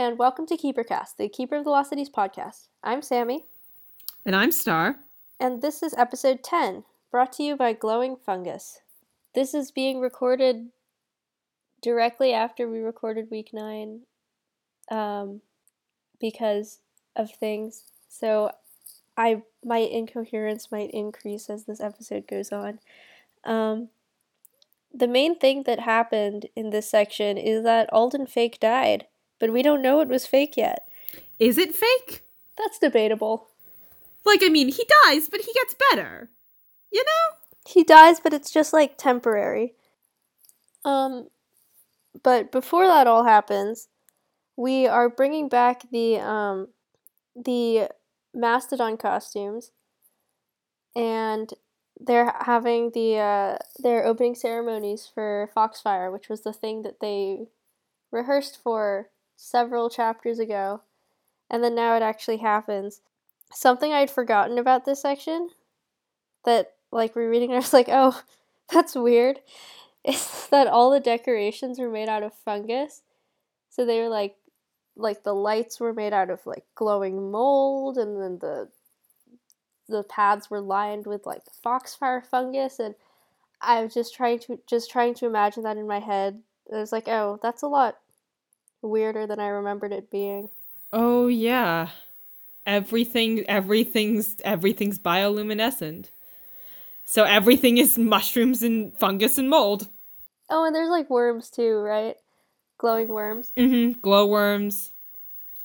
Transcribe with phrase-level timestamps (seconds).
[0.00, 2.68] and welcome to KeeperCast, the Keeper of the Lost Cities podcast.
[2.82, 3.44] I'm Sammy.
[4.24, 5.00] And I'm Star.
[5.38, 8.80] And this is episode 10, brought to you by Glowing Fungus.
[9.34, 10.70] This is being recorded
[11.82, 14.00] directly after we recorded week 9
[14.90, 15.42] um,
[16.18, 16.78] because
[17.14, 17.82] of things.
[18.08, 18.52] So
[19.18, 22.78] I my incoherence might increase as this episode goes on.
[23.44, 23.90] Um,
[24.94, 29.04] the main thing that happened in this section is that Alden Fake died,
[29.40, 30.88] but we don't know it was fake yet.
[31.40, 32.22] Is it fake?
[32.56, 33.48] That's debatable.
[34.24, 36.30] Like, I mean, he dies, but he gets better.
[36.92, 37.36] You know?
[37.66, 39.74] He dies, but it's just like temporary.
[40.84, 41.28] Um,
[42.22, 43.88] but before that all happens,
[44.56, 46.68] we are bringing back the um,
[47.34, 47.88] the
[48.34, 49.70] mastodon costumes,
[50.94, 51.52] and
[51.98, 57.46] they're having the uh, their opening ceremonies for Foxfire, which was the thing that they
[58.10, 59.10] rehearsed for
[59.40, 60.82] several chapters ago,
[61.48, 63.00] and then now it actually happens.
[63.52, 65.48] Something I'd forgotten about this section
[66.44, 68.22] that, like, rereading, I was like, oh,
[68.72, 69.40] that's weird.
[70.04, 73.02] Is that all the decorations were made out of fungus?
[73.68, 74.36] So they were like,
[74.96, 78.68] like the lights were made out of like glowing mold, and then the
[79.88, 82.94] the paths were lined with like foxfire fungus and
[83.60, 86.42] I was just trying to just trying to imagine that in my head.
[86.72, 87.98] I was like, oh, that's a lot
[88.82, 90.48] weirder than I remembered it being.
[90.92, 91.88] Oh yeah.
[92.66, 96.10] Everything everything's everything's bioluminescent.
[97.04, 99.88] So everything is mushrooms and fungus and mold.
[100.48, 102.16] Oh, and there's like worms too, right?
[102.78, 103.52] Glowing worms.
[103.56, 104.00] Mm-hmm.
[104.00, 104.92] Glowworms.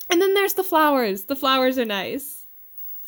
[0.09, 1.25] And then there's the flowers.
[1.25, 2.45] The flowers are nice.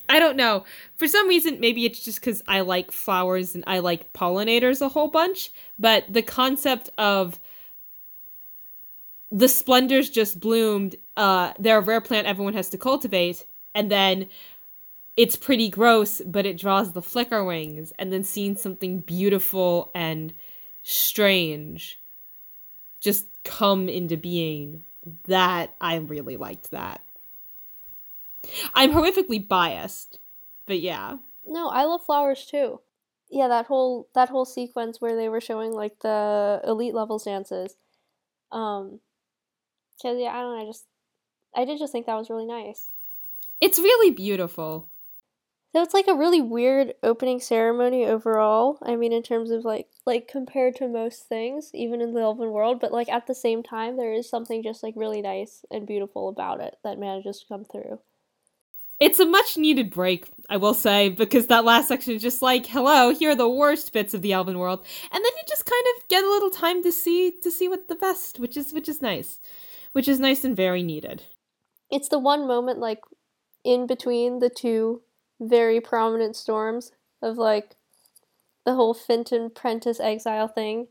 [0.09, 0.63] I don't know.
[0.95, 4.89] For some reason, maybe it's just because I like flowers and I like pollinators a
[4.89, 7.39] whole bunch, but the concept of
[9.31, 14.28] the splendors just bloomed, uh, they're a rare plant everyone has to cultivate, and then
[15.18, 20.34] it's pretty gross, but it draws the flicker wings, and then seeing something beautiful and
[20.84, 22.00] strange
[23.02, 24.84] just come into being.
[25.25, 27.02] That I really liked that.
[28.73, 30.19] I'm horrifically biased,
[30.66, 31.18] but yeah.
[31.46, 32.81] No, I love flowers too.
[33.29, 37.75] Yeah, that whole that whole sequence where they were showing like the elite levels dances.
[38.52, 39.00] Um
[40.02, 40.85] cuz yeah, I don't know, I just
[41.56, 42.90] I did just think that was really nice.
[43.59, 44.90] It's really beautiful.
[45.74, 48.78] So it's like a really weird opening ceremony overall.
[48.81, 52.52] I mean in terms of like like compared to most things, even in the elven
[52.52, 55.85] world, but like at the same time there is something just like really nice and
[55.85, 58.00] beautiful about it that manages to come through.
[59.00, 62.66] It's a much needed break, I will say, because that last section is just like,
[62.66, 64.84] hello, here are the worst bits of the Elven world.
[65.12, 67.90] And then you just kind of get a little time to see to see what
[67.90, 69.40] the best, which is which is nice.
[69.94, 71.24] Which is nice and very needed.
[71.90, 73.02] It's the one moment like
[73.64, 75.02] in between the two
[75.40, 77.75] very prominent storms of like
[78.66, 80.88] the whole Fintan Prentice exile thing.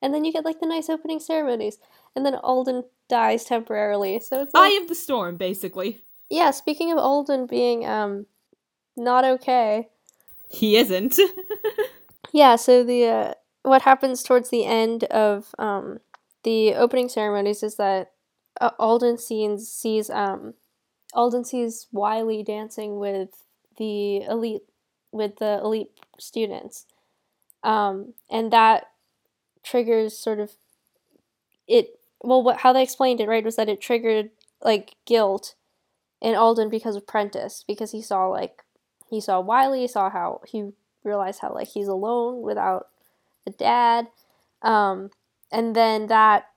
[0.00, 1.78] And then you get like the nice opening ceremonies.
[2.14, 4.20] And then Alden dies temporarily.
[4.20, 6.02] So it's like, Eye of the storm, basically.
[6.28, 8.26] Yeah, speaking of Alden being um
[8.96, 9.88] not okay.
[10.48, 11.18] He isn't.
[12.32, 16.00] yeah, so the uh, what happens towards the end of um
[16.44, 18.12] the opening ceremonies is that
[18.60, 20.54] uh, Alden sees sees um
[21.14, 23.30] Alden sees Wylie dancing with
[23.78, 24.62] the elite
[25.10, 26.86] with the elite students.
[27.62, 28.88] Um and that
[29.62, 30.52] triggers sort of
[31.68, 34.30] it well what how they explained it right was that it triggered
[34.62, 35.54] like guilt
[36.20, 38.62] in Alden because of Prentice, because he saw like
[39.10, 40.70] he saw Wylie, saw how he
[41.04, 42.86] realized how like he's alone without
[43.46, 44.06] a dad,
[44.62, 45.10] um,
[45.52, 46.48] and then that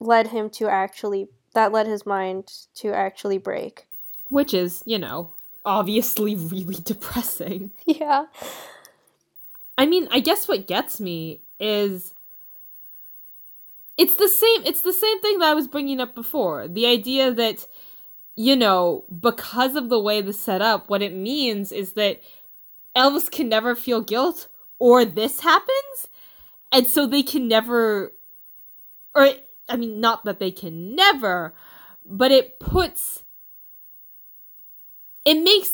[0.00, 3.86] led him to actually that led his mind to actually break,
[4.28, 5.32] which is you know
[5.64, 7.70] obviously really depressing.
[7.86, 8.26] Yeah.
[9.76, 12.14] I mean, I guess what gets me is
[13.96, 16.68] it's the same it's the same thing that I was bringing up before.
[16.68, 17.66] The idea that
[18.36, 22.20] you know, because of the way the set up, what it means is that
[22.94, 24.48] elves can never feel guilt
[24.78, 26.08] or this happens.
[26.72, 28.12] And so they can never,
[29.14, 29.30] or,
[29.68, 31.54] I mean, not that they can never,
[32.04, 33.22] but it puts,
[35.24, 35.72] it makes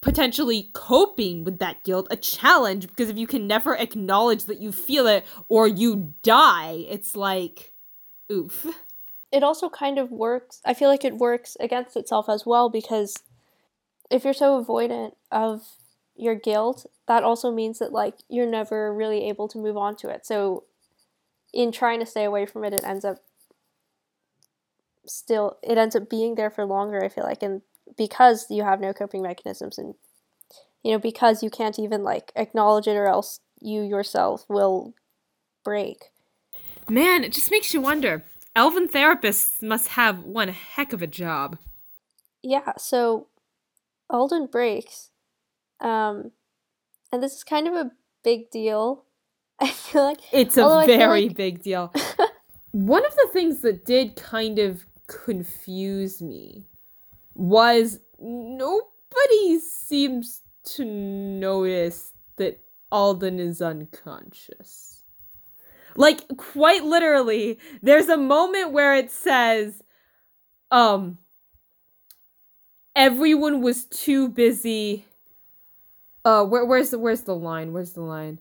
[0.00, 4.72] potentially coping with that guilt a challenge because if you can never acknowledge that you
[4.72, 7.72] feel it or you die, it's like,
[8.30, 8.66] oof
[9.32, 10.60] it also kind of works.
[10.64, 13.16] I feel like it works against itself as well because
[14.10, 15.62] if you're so avoidant of
[16.14, 20.10] your guilt, that also means that like you're never really able to move on to
[20.10, 20.26] it.
[20.26, 20.64] So
[21.52, 23.18] in trying to stay away from it, it ends up
[25.06, 27.02] still it ends up being there for longer.
[27.02, 27.62] I feel like, and
[27.96, 29.94] because you have no coping mechanisms, and
[30.82, 34.94] you know because you can't even like acknowledge it, or else you yourself will
[35.64, 36.10] break.
[36.88, 38.24] Man, it just makes you wonder.
[38.54, 41.58] Elven therapists must have one heck of a job.
[42.42, 43.28] Yeah, so
[44.10, 45.10] Alden breaks.
[45.80, 46.32] Um
[47.12, 47.92] and this is kind of a
[48.24, 49.04] big deal.
[49.66, 51.36] I feel like it's a very like...
[51.36, 51.92] big deal.
[52.72, 56.66] one of the things that did kind of confuse me
[57.34, 62.60] was nobody seems to notice that
[62.90, 65.04] Alden is unconscious.
[65.94, 69.80] Like quite literally, there's a moment where it says,
[70.72, 71.18] um,
[72.96, 75.06] everyone was too busy.
[76.24, 77.72] Uh, where, where's the where's the line?
[77.72, 78.40] Where's the line?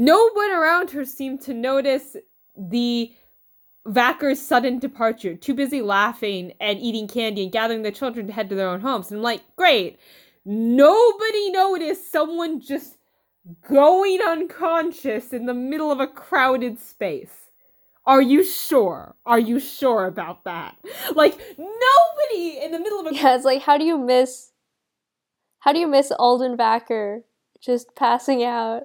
[0.00, 2.16] No one around her seemed to notice
[2.56, 3.12] the
[3.86, 5.36] Vacker's sudden departure.
[5.36, 8.80] Too busy laughing and eating candy and gathering the children to head to their own
[8.80, 9.10] homes.
[9.10, 9.98] And I'm like, great.
[10.46, 12.96] Nobody noticed someone just
[13.68, 17.50] going unconscious in the middle of a crowded space.
[18.06, 19.14] Are you sure?
[19.26, 20.78] Are you sure about that?
[21.14, 24.52] Like nobody in the middle of a Yeah, it's like how do you miss
[25.58, 27.24] how do you miss Alden Vacker
[27.60, 28.84] just passing out?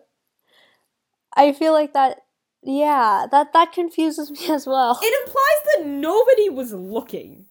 [1.35, 2.21] I feel like that
[2.63, 4.99] yeah, that that confuses me as well.
[5.01, 7.45] It implies that nobody was looking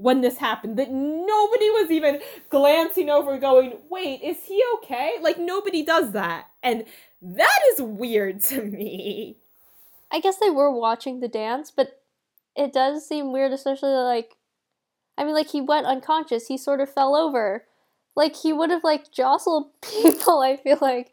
[0.00, 5.16] when this happened that nobody was even glancing over going wait is he okay?
[5.20, 6.84] Like nobody does that and
[7.20, 9.36] that is weird to me.
[10.10, 12.00] I guess they were watching the dance but
[12.56, 14.36] it does seem weird especially like
[15.18, 17.66] i mean like he went unconscious he sort of fell over.
[18.16, 21.12] Like he would have like jostled people i feel like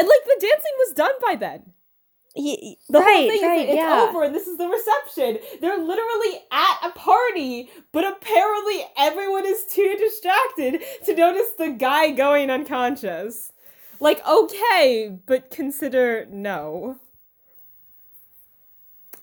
[0.00, 1.72] and like the dancing was done by then
[2.34, 4.06] he, the right, whole thing right, is it's yeah.
[4.08, 5.38] over and this is the reception.
[5.60, 12.12] They're literally at a party, but apparently everyone is too distracted to notice the guy
[12.12, 13.52] going unconscious.
[13.98, 16.98] Like, okay, but consider no.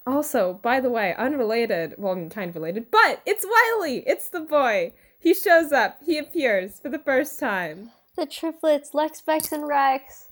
[0.05, 4.03] Also, by the way, unrelated, well, I mean, kind of related, but it's Wylie!
[4.05, 4.93] It's the boy!
[5.19, 7.89] He shows up, he appears for the first time.
[8.15, 10.26] The triplets, Lex, Bex, and Rex.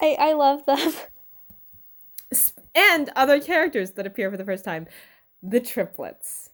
[0.00, 0.92] I, I love them.
[2.74, 4.86] and other characters that appear for the first time.
[5.42, 6.50] The triplets.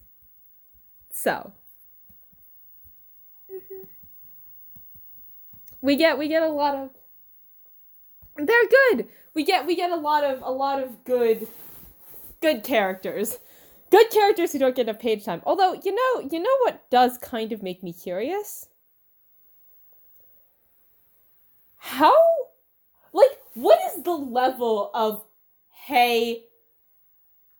[1.10, 1.52] So.
[3.50, 3.84] Mm-hmm.
[5.80, 6.90] we get we get a lot of
[8.36, 9.08] they're good.
[9.34, 11.48] We get we get a lot of a lot of good
[12.40, 13.38] good characters.
[13.90, 15.42] Good characters who don't get enough page time.
[15.46, 18.68] Although you know you know what does kind of make me curious?
[21.78, 22.14] How
[23.56, 25.24] what is the level of
[25.86, 26.44] hey,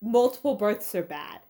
[0.03, 1.41] multiple births are bad.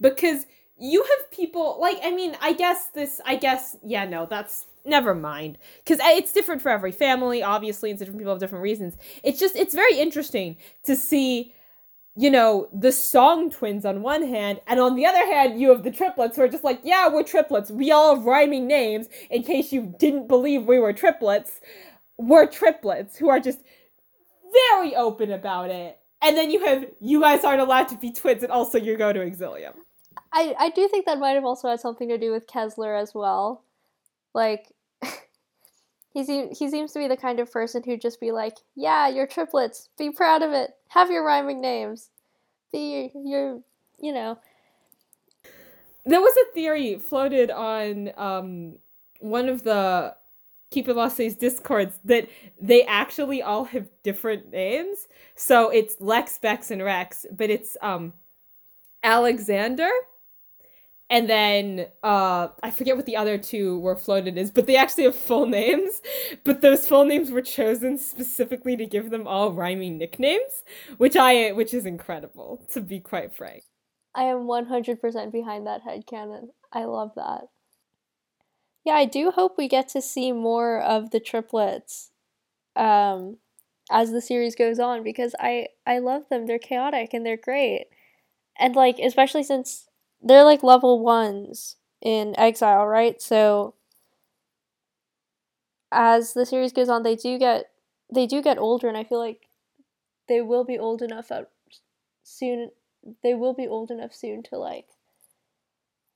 [0.00, 0.46] Because
[0.78, 5.14] you have people like I mean, I guess this I guess yeah, no, that's never
[5.14, 5.58] mind.
[5.82, 8.96] Because eh, it's different for every family obviously and different people have different reasons.
[9.24, 11.52] It's just it's very interesting to see
[12.16, 15.82] you know the song twins on one hand and on the other hand you have
[15.82, 17.72] the triplets who are just like yeah we're triplets.
[17.72, 21.60] We all have rhyming names in case you didn't believe we were triplets
[22.16, 23.60] we're triplets who are just
[24.52, 25.98] very open about it.
[26.22, 29.12] And then you have you guys aren't allowed to be twins, and also you go
[29.12, 29.74] to Exillium.
[30.32, 33.14] I I do think that might have also had something to do with Kesler as
[33.14, 33.62] well.
[34.32, 34.72] Like
[36.14, 39.08] he seems he seems to be the kind of person who'd just be like, "Yeah,
[39.08, 39.90] you're triplets.
[39.98, 40.74] Be proud of it.
[40.88, 42.08] Have your rhyming names.
[42.72, 43.60] Be your,
[44.00, 44.38] you know."
[46.06, 48.76] There was a theory floated on um,
[49.20, 50.14] one of the
[50.74, 52.28] Keeper Losse's discords that
[52.60, 55.06] they actually all have different names.
[55.36, 58.12] So it's Lex, Bex, and Rex, but it's um
[59.04, 59.88] Alexander.
[61.08, 65.04] And then uh I forget what the other two were floated as, but they actually
[65.04, 66.02] have full names.
[66.44, 70.64] But those full names were chosen specifically to give them all rhyming nicknames,
[70.98, 73.62] which I which is incredible, to be quite frank.
[74.14, 76.48] I am 100% behind that head headcanon.
[76.72, 77.48] I love that.
[78.84, 82.10] Yeah, I do hope we get to see more of the triplets
[82.76, 83.38] um,
[83.90, 86.46] as the series goes on because I I love them.
[86.46, 87.86] They're chaotic and they're great.
[88.58, 89.88] And like especially since
[90.22, 93.20] they're like level 1s in Exile, right?
[93.22, 93.74] So
[95.92, 97.70] as the series goes on, they do get
[98.12, 99.48] they do get older and I feel like
[100.28, 101.30] they will be old enough
[102.24, 102.72] soon
[103.22, 104.88] they will be old enough soon to like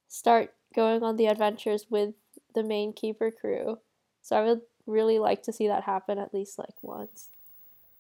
[0.09, 2.15] start going on the adventures with
[2.55, 3.79] the main keeper crew.
[4.23, 7.29] So I would really like to see that happen at least like once.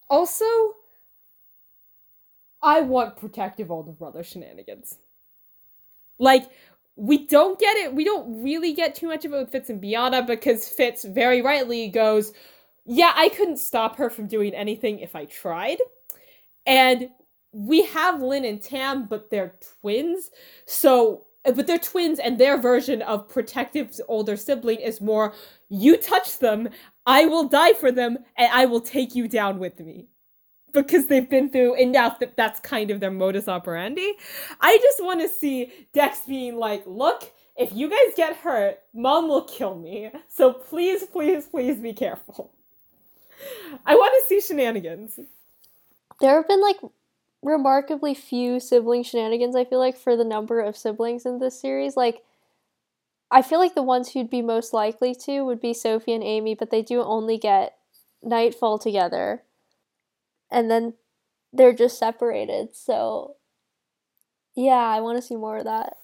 [0.09, 0.45] Also,
[2.62, 4.99] I want protective older brother shenanigans.
[6.19, 6.50] Like,
[6.97, 7.95] we don't get it.
[7.95, 11.40] We don't really get too much of it with Fitz and Biana because Fitz very
[11.43, 12.33] rightly goes,
[12.85, 15.78] Yeah, I couldn't stop her from doing anything if I tried.
[16.67, 17.11] And
[17.52, 20.31] we have Linh and Tam, but they're twins.
[20.67, 25.33] So, Uh, but they're twins, and their version of protective older sibling is more
[25.71, 26.69] you touch them,
[27.07, 30.09] I will die for them, and I will take you down with me
[30.73, 34.12] because they've been through enough that that's kind of their modus operandi.
[34.61, 39.28] I just want to see Dex being like, look, if you guys get hurt, mom
[39.28, 40.11] will kill me.
[40.28, 42.52] So please, please, please be careful.
[43.87, 45.19] I want to see shenanigans.
[46.21, 46.76] There have been like
[47.42, 51.97] remarkably few sibling shenanigans, I feel like, for the number of siblings in this series.
[51.97, 52.23] Like,
[53.30, 56.54] I feel like the ones who'd be most likely to would be Sophie and Amy,
[56.54, 57.76] but they do only get
[58.23, 59.42] Nightfall together
[60.50, 60.95] and then
[61.52, 62.75] they're just separated.
[62.75, 63.37] So
[64.54, 65.97] yeah, I want to see more of that.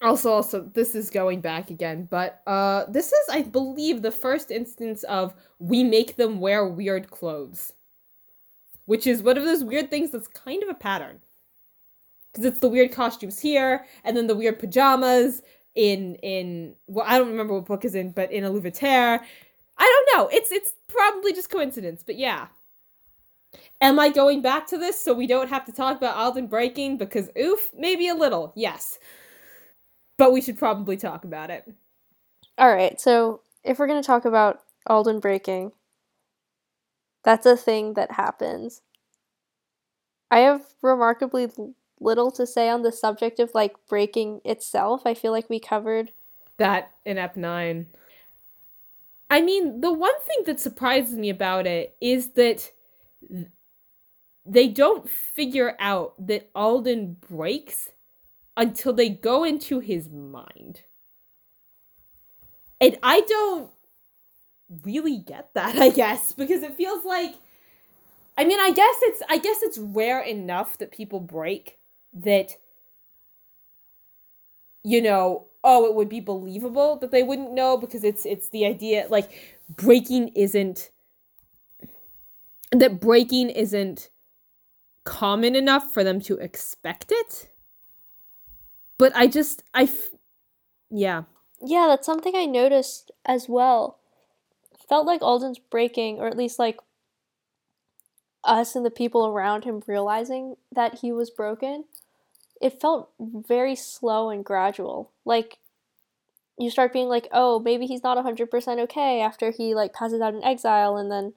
[0.00, 4.52] Also, also, this is going back again, but uh, this is, I believe, the first
[4.52, 7.72] instance of we make them wear weird clothes,
[8.88, 11.20] which is one of those weird things that's kind of a pattern,
[12.32, 15.42] because it's the weird costumes here, and then the weird pajamas
[15.74, 19.20] in in well, I don't remember what book is in, but in a Louveterre.
[19.76, 20.28] I don't know.
[20.32, 22.46] It's it's probably just coincidence, but yeah.
[23.82, 26.96] Am I going back to this so we don't have to talk about Alden breaking?
[26.96, 28.98] Because oof, maybe a little, yes.
[30.16, 31.70] But we should probably talk about it.
[32.58, 35.72] Alright, so if we're to talk about Alden breaking,
[37.24, 38.82] that's a thing that happens.
[40.30, 41.48] I have remarkably
[42.00, 45.02] little to say on the subject of like breaking itself.
[45.04, 46.12] I feel like we covered
[46.58, 47.86] that in Ep 9.
[49.30, 52.70] I mean, the one thing that surprises me about it is that
[54.44, 57.90] they don't figure out that Alden breaks
[58.56, 60.82] until they go into his mind.
[62.80, 63.70] And I don't
[64.84, 67.34] really get that, I guess, because it feels like
[68.36, 71.78] I mean, I guess it's I guess it's rare enough that people break
[72.14, 72.56] that
[74.84, 78.64] you know, oh, it would be believable that they wouldn't know because it's it's the
[78.64, 79.30] idea like
[79.68, 80.90] breaking isn't
[82.72, 84.08] that breaking isn't
[85.04, 87.50] common enough for them to expect it.
[88.98, 90.10] But I just, I, f-
[90.90, 91.24] yeah.
[91.62, 93.97] Yeah, that's something I noticed as well.
[94.88, 96.78] Felt like Alden's breaking, or at least like
[98.44, 101.84] us and the people around him realizing that he was broken.
[102.60, 105.10] It felt very slow and gradual.
[105.24, 105.58] Like
[106.58, 110.34] you start being like, oh, maybe he's not 100% okay after he like passes out
[110.34, 111.34] in exile and then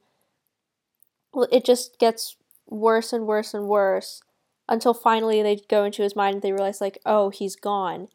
[1.33, 4.21] well, it just gets worse and worse and worse
[4.67, 8.07] until finally they go into his mind and they realize like oh he's gone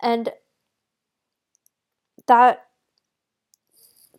[0.00, 0.30] and
[2.26, 2.66] that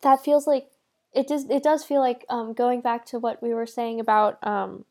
[0.04, 0.70] that feels like
[1.12, 4.38] it does it does feel like um, going back to what we were saying about
[4.46, 4.84] um,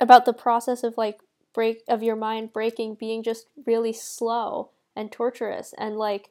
[0.00, 1.20] about the process of like
[1.54, 6.30] break of your mind breaking being just really slow and torturous and like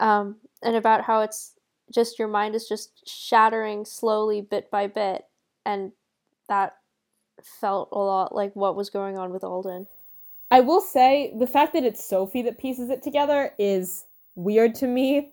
[0.00, 1.52] um, and about how it's
[1.92, 5.26] just your mind is just shattering slowly bit by bit
[5.64, 5.92] and
[6.48, 6.76] that
[7.42, 9.86] felt a lot like what was going on with Alden.
[10.50, 14.86] I will say the fact that it's Sophie that pieces it together is weird to
[14.86, 15.32] me.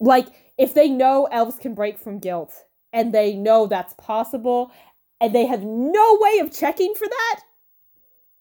[0.00, 2.52] Like, if they know elves can break from guilt
[2.92, 4.72] and they know that's possible
[5.20, 7.40] and they have no way of checking for that,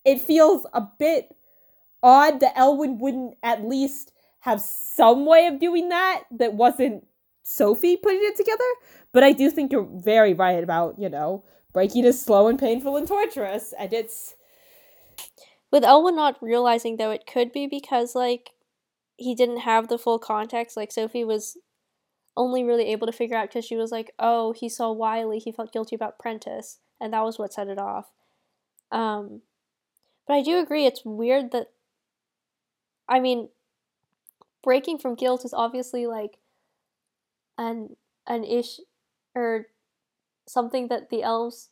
[0.05, 1.35] it feels a bit
[2.01, 7.07] odd that Elwyn wouldn't at least have some way of doing that that wasn't
[7.43, 8.63] Sophie putting it together.
[9.13, 12.97] But I do think you're very right about, you know, breaking is slow and painful
[12.97, 14.35] and torturous, and it's.
[15.71, 18.51] With Elwyn not realizing, though, it could be because, like,
[19.17, 20.77] he didn't have the full context.
[20.77, 21.57] Like, Sophie was
[22.35, 25.51] only really able to figure out because she was like, oh, he saw Wylie, he
[25.51, 28.11] felt guilty about Prentice, and that was what set it off.
[28.91, 29.41] Um,
[30.27, 31.67] but I do agree, it's weird that.
[33.07, 33.49] I mean,
[34.63, 36.37] breaking from guilt is obviously like
[37.57, 38.79] an an ish
[39.35, 39.67] or
[40.47, 41.69] something that the elves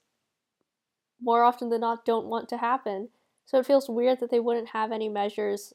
[1.22, 3.10] more often than not don't want to happen.
[3.46, 5.74] So it feels weird that they wouldn't have any measures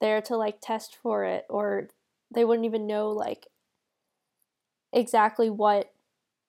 [0.00, 1.88] there to like test for it or
[2.32, 3.46] they wouldn't even know like
[4.92, 5.92] exactly what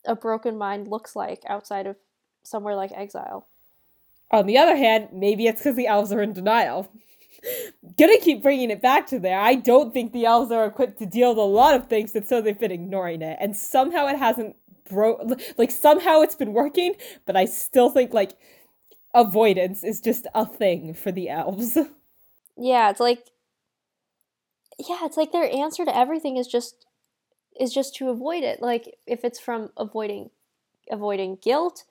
[0.05, 1.95] a broken mind looks like outside of
[2.43, 3.47] somewhere like exile.
[4.31, 6.91] On the other hand, maybe it's because the elves are in denial.
[7.97, 9.39] gonna keep bringing it back to there.
[9.39, 12.27] I don't think the elves are equipped to deal with a lot of things, and
[12.27, 13.37] so they've been ignoring it.
[13.39, 14.55] And somehow it hasn't
[14.89, 15.39] broke.
[15.57, 18.33] Like somehow it's been working, but I still think like
[19.13, 21.77] avoidance is just a thing for the elves.
[22.57, 23.31] Yeah, it's like
[24.77, 26.85] yeah, it's like their answer to everything is just
[27.59, 28.61] is just to avoid it.
[28.61, 30.29] Like if it's from avoiding
[30.91, 31.83] avoiding guilt,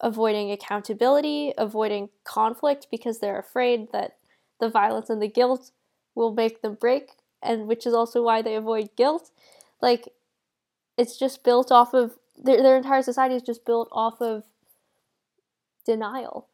[0.00, 4.16] avoiding accountability, avoiding conflict because they're afraid that
[4.60, 5.70] the violence and the guilt
[6.14, 7.10] will make them break
[7.42, 9.30] and which is also why they avoid guilt.
[9.82, 10.08] Like
[10.96, 14.44] it's just built off of their their entire society is just built off of
[15.84, 16.48] denial.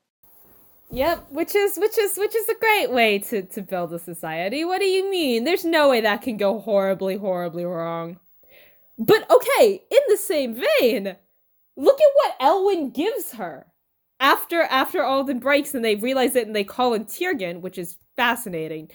[0.92, 4.64] Yep, which is which is which is a great way to to build a society.
[4.64, 5.44] What do you mean?
[5.44, 8.18] There's no way that can go horribly horribly wrong.
[8.98, 11.16] But okay, in the same vein,
[11.76, 13.66] look at what Elwyn gives her.
[14.20, 17.98] After after Alden breaks and they realize it and they call in Tiergan, which is
[18.16, 18.90] fascinating.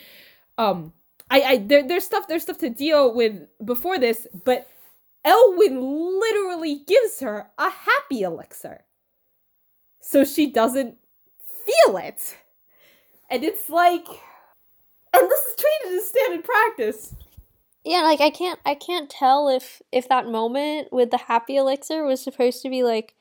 [0.57, 0.93] Um
[1.31, 4.67] I I there, there's stuff there's stuff to deal with before this, but
[5.25, 5.81] Elwyn
[6.21, 8.85] literally gives her a happy elixir.
[10.01, 10.97] So she doesn't
[11.65, 12.38] feel it.
[13.29, 14.07] And it's like
[15.13, 17.13] and this is treated as standard practice.
[17.84, 22.03] Yeah, like I can't I can't tell if if that moment with the happy elixir
[22.03, 23.15] was supposed to be like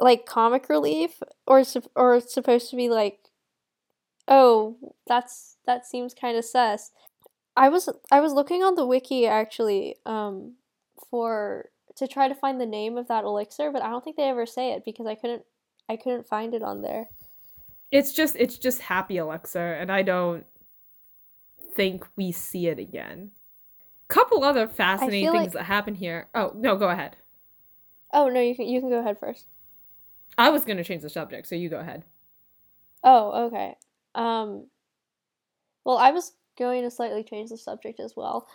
[0.00, 1.62] like comic relief or
[1.96, 3.18] or supposed to be like
[4.28, 6.92] oh, that's that seems kind of sus.
[7.56, 10.54] I was I was looking on the wiki actually um
[11.10, 14.28] for to try to find the name of that elixir, but I don't think they
[14.28, 15.44] ever say it because I couldn't
[15.88, 17.08] I couldn't find it on there.
[17.90, 20.46] It's just it's just happy Alexa, and I don't
[21.74, 23.32] think we see it again.
[24.08, 25.52] Couple other fascinating things like...
[25.52, 26.28] that happen here.
[26.34, 27.16] Oh no, go ahead.
[28.12, 29.46] Oh no, you can you can go ahead first.
[30.38, 32.04] I was gonna change the subject, so you go ahead.
[33.04, 33.76] Oh, okay.
[34.14, 34.66] Um
[35.84, 38.46] well I was going to slightly change the subject as well.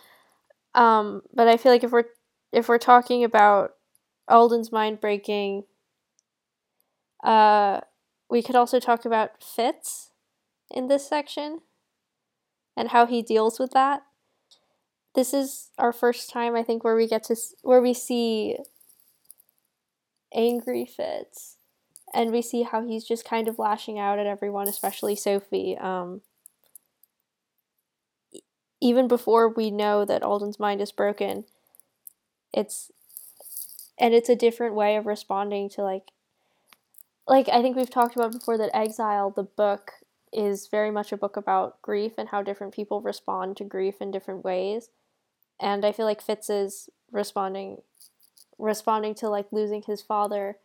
[0.74, 2.04] Um, but I feel like if we're
[2.52, 3.74] if we're talking about
[4.28, 5.64] Alden's mind breaking
[7.22, 7.80] uh,
[8.30, 10.10] we could also talk about Fitz
[10.70, 11.60] in this section
[12.76, 14.02] and how he deals with that.
[15.14, 18.56] This is our first time, I think, where we get to where we see
[20.32, 21.56] angry Fitz,
[22.14, 25.76] and we see how he's just kind of lashing out at everyone, especially Sophie.
[25.78, 26.20] Um,
[28.80, 31.44] even before we know that Alden's mind is broken,
[32.52, 32.92] it's
[33.98, 36.12] and it's a different way of responding to like
[37.28, 39.92] like I think we've talked about before that Exile, the book,
[40.32, 44.10] is very much a book about grief and how different people respond to grief in
[44.10, 44.88] different ways.
[45.60, 47.78] And I feel like Fitz is responding
[48.58, 50.56] responding to like losing his father,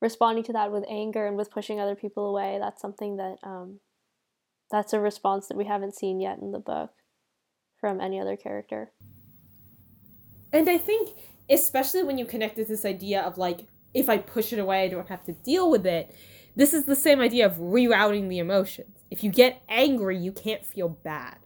[0.00, 2.58] responding to that with anger and with pushing other people away.
[2.60, 3.80] That's something that um,
[4.70, 6.92] that's a response that we haven't seen yet in the book
[7.80, 8.92] from any other character.
[10.52, 11.10] And I think
[11.50, 13.66] especially when you connect with this idea of like
[13.96, 16.14] if I push it away, I don't have to deal with it.
[16.54, 19.04] This is the same idea of rerouting the emotions.
[19.10, 21.38] If you get angry, you can't feel bad.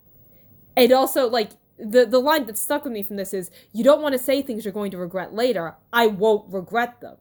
[0.77, 4.03] And also, like, the, the line that stuck with me from this is you don't
[4.03, 5.77] want to say things you're going to regret later.
[5.93, 7.17] I won't regret them.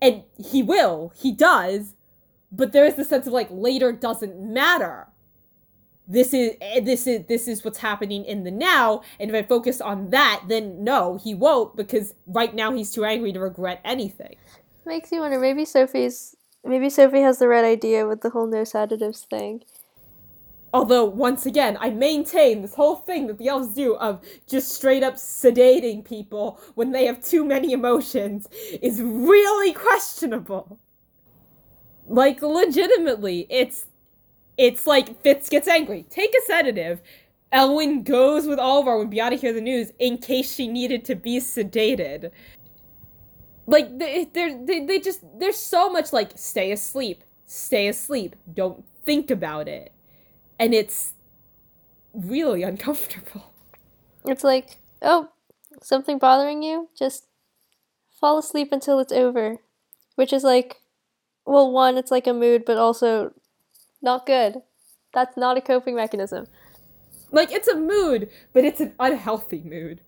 [0.00, 1.94] And he will, he does,
[2.50, 5.08] but there is the sense of like later doesn't matter
[6.06, 9.02] this is eh, this is this is what's happening in the now.
[9.18, 13.04] And if i focus on that then no he won't because right now he's too
[13.04, 14.36] angry to regret anything.
[14.84, 18.64] Makes you wonder maybe sophie's maybe sophie has the right idea with the whole no
[18.64, 19.62] sedatives thing.
[20.74, 25.02] Although once again i maintain this whole thing that the elves do of just straight
[25.02, 28.46] up sedating people when they have too many emotions
[28.82, 30.78] is really questionable.
[32.06, 33.86] Like legitimately it's
[34.56, 36.04] it's like Fitz gets angry.
[36.10, 37.00] Take a sedative.
[37.52, 41.38] Elwyn goes with Oliver when Beata hear the news in case she needed to be
[41.38, 42.30] sedated.
[43.66, 49.30] Like they they they just there's so much like stay asleep, stay asleep, don't think
[49.30, 49.92] about it,
[50.58, 51.14] and it's
[52.12, 53.52] really uncomfortable.
[54.26, 55.28] It's like oh
[55.82, 57.26] something bothering you, just
[58.20, 59.58] fall asleep until it's over,
[60.16, 60.78] which is like
[61.46, 63.32] well one it's like a mood, but also
[64.04, 64.62] not good.
[65.12, 66.46] That's not a coping mechanism.
[67.32, 70.00] Like, it's a mood, but it's an unhealthy mood.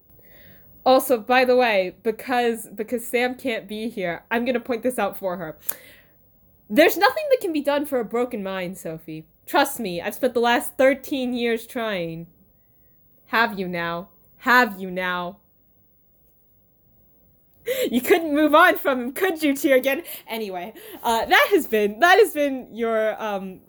[0.85, 5.19] Also, by the way, because because Sam can't be here, I'm gonna point this out
[5.19, 5.59] for her.
[6.71, 9.27] There's nothing that can be done for a broken mind, Sophie.
[9.47, 12.29] Trust me, I've spent the last 13 years trying.
[13.27, 14.11] Have you now?
[14.39, 15.39] Have you now?
[17.91, 20.05] You couldn't move on from him, could you, Tiergan?
[20.29, 23.61] Anyway, uh, that has been that has been your um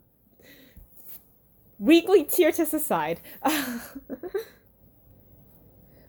[1.79, 3.21] weekly Tyrtis aside.
[3.41, 3.51] but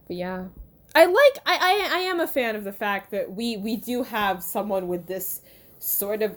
[0.08, 0.46] yeah.
[0.94, 4.02] I like I, I I am a fan of the fact that we we do
[4.02, 5.42] have someone with this
[5.78, 6.36] sort of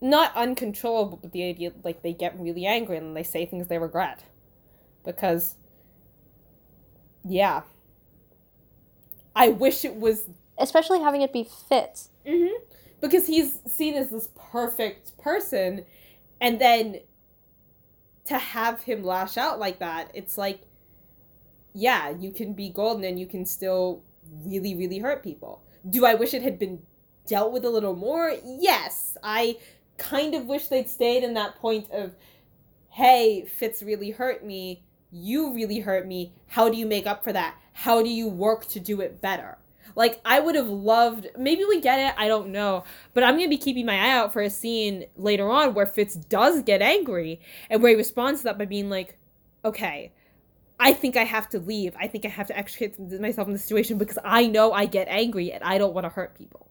[0.00, 3.78] not uncontrollable, but the idea like they get really angry and they say things they
[3.78, 4.24] regret.
[5.04, 5.56] Because
[7.24, 7.62] yeah.
[9.36, 10.26] I wish it was
[10.58, 12.10] especially having it be Fitz.
[12.26, 12.64] Mm-hmm.
[13.00, 15.84] Because he's seen as this perfect person
[16.40, 17.00] and then
[18.26, 20.66] to have him lash out like that, it's like
[21.72, 24.02] yeah, you can be golden and you can still
[24.44, 25.62] really, really hurt people.
[25.88, 26.80] Do I wish it had been
[27.26, 28.34] dealt with a little more?
[28.44, 29.16] Yes.
[29.22, 29.58] I
[29.98, 32.14] kind of wish they'd stayed in that point of,
[32.90, 34.82] hey, Fitz really hurt me.
[35.12, 36.32] You really hurt me.
[36.48, 37.54] How do you make up for that?
[37.72, 39.58] How do you work to do it better?
[39.96, 42.84] Like, I would have loved, maybe we get it, I don't know.
[43.14, 46.14] But I'm to be keeping my eye out for a scene later on where Fitz
[46.14, 49.18] does get angry and where he responds to that by being like,
[49.64, 50.12] okay,
[50.78, 51.94] I think I have to leave.
[52.00, 55.08] I think I have to extricate myself from the situation because I know I get
[55.08, 56.68] angry and I don't want to hurt people.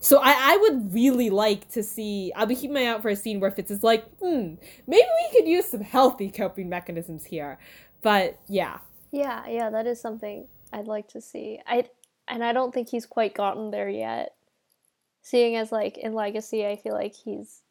[0.00, 2.32] So I, I would really like to see.
[2.36, 4.54] I'll be keeping my eye out for a scene where Fitz is like, hmm,
[4.86, 7.58] maybe we could use some healthy coping mechanisms here.
[8.02, 8.78] But yeah.
[9.10, 11.60] Yeah, yeah, that is something I'd like to see.
[11.66, 11.84] I
[12.26, 14.34] and I don't think he's quite gotten there yet.
[15.22, 17.62] Seeing as like in Legacy, I feel like he's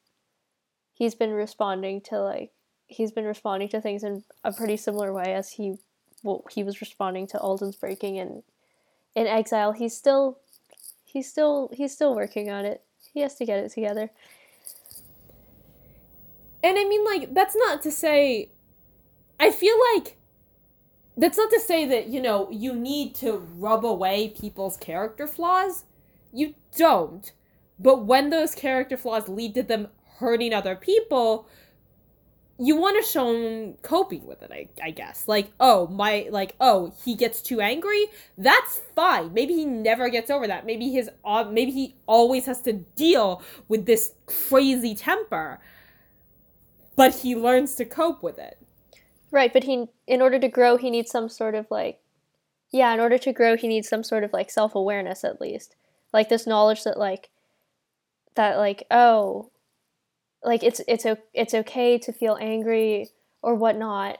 [0.94, 2.52] he's been responding to like
[2.88, 5.78] he's been responding to things in a pretty similar way as he
[6.24, 8.44] well, he was responding to Alden's breaking and
[9.16, 9.72] in exile.
[9.72, 10.40] He's still
[11.06, 12.84] he's still he's still working on it.
[13.14, 14.10] He has to get it together.
[16.64, 18.50] And I mean like that's not to say
[19.40, 20.18] I feel like
[21.18, 25.84] that's not to say that, you know, you need to rub away people's character flaws.
[26.32, 27.32] You don't.
[27.80, 29.88] But when those character flaws lead to them
[30.20, 31.48] hurting other people,
[32.60, 35.28] you want to show him coping with it I, I guess.
[35.28, 38.08] Like oh my like oh he gets too angry?
[38.38, 39.34] That's fine.
[39.34, 40.66] Maybe he never gets over that.
[40.66, 45.60] Maybe his uh, maybe he always has to deal with this crazy temper.
[46.96, 48.58] But he learns to cope with it
[49.32, 52.00] right but he in order to grow he needs some sort of like
[52.72, 55.76] yeah in order to grow he needs some sort of like self-awareness at least
[56.14, 57.30] like this knowledge that like
[58.36, 59.50] that like oh
[60.44, 63.10] like it's it's it's okay to feel angry
[63.42, 64.20] or whatnot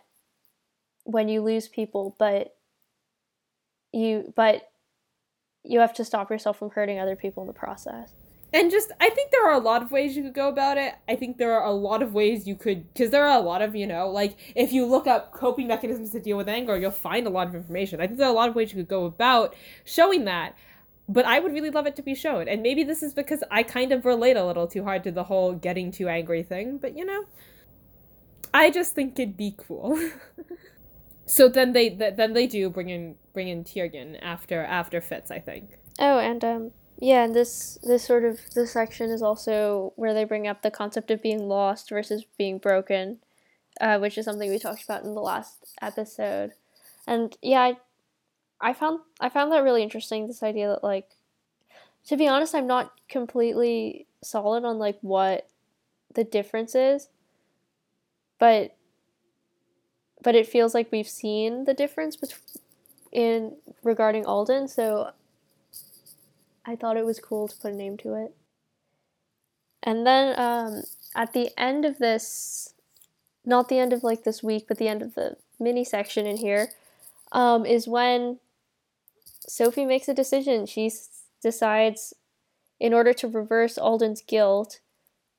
[1.08, 2.56] when you lose people, but
[3.94, 4.70] you but
[5.64, 8.14] you have to stop yourself from hurting other people in the process.
[8.54, 10.96] And just, I think there are a lot of ways you could go about it.
[11.08, 13.62] I think there are a lot of ways you could, because there are a lot
[13.62, 16.92] of, you know, like if you look up coping mechanisms to deal with anger, you'll
[16.92, 18.00] find a lot of information.
[18.00, 20.56] I think there are a lot of ways you could go about showing that
[21.10, 22.48] but I would really love it to be shown.
[22.48, 25.24] And maybe this is because I kind of relate a little too hard to the
[25.24, 27.26] whole getting too angry thing, but you know,
[28.54, 29.98] I just think it'd be cool.
[31.26, 35.32] so then they th- then they do bring in bring in Tiergan after after Fitz,
[35.32, 35.80] I think.
[36.00, 40.24] Oh, and um yeah, and this this sort of this section is also where they
[40.24, 43.20] bring up the concept of being lost versus being broken,
[43.80, 46.54] uh, which is something we talked about in the last episode.
[47.06, 47.78] And yeah, I
[48.60, 50.28] I found I found that really interesting.
[50.28, 51.10] This idea that like,
[52.08, 55.48] to be honest, I'm not completely solid on like what
[56.16, 57.10] the difference is,
[58.40, 58.76] but
[60.24, 62.42] but it feels like we've seen the difference between
[63.12, 64.68] in regarding Alden.
[64.68, 65.12] So
[66.68, 68.36] I thought it was cool to put a name to it.
[69.82, 70.84] And then um,
[71.16, 72.74] at the end of this,
[73.46, 76.38] not the end of like this week, but the end of the mini section in
[76.38, 76.70] here,
[77.32, 78.40] um, is when
[79.48, 80.66] Sophie makes a decision.
[80.66, 80.92] She
[81.42, 82.14] decides,
[82.80, 84.82] in order to reverse Alden's guilt,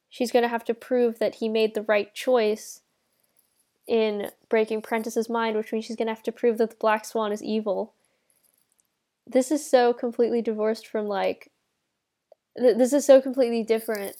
[0.09, 2.81] she's going to have to prove that he made the right choice
[3.87, 7.05] in breaking Prentice's mind, which means she's going to have to prove that the Black
[7.05, 7.93] Swan is evil.
[9.29, 11.51] This is so completely divorced from, like,
[12.59, 14.17] th- this is so completely different